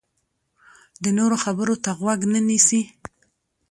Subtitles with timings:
[1.03, 2.81] د نورو خبرو ته غوږ نه نیسي.